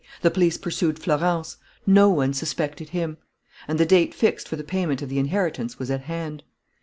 [0.23, 1.57] The police pursued Florence.
[1.85, 3.17] No one suspected him.
[3.67, 6.41] And the date fixed for the payment of the inheritance was at hand.